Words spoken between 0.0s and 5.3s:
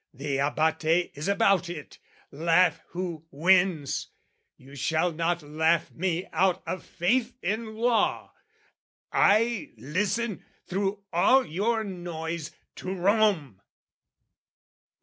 "The Abate is about it. Laugh who wins! "You shall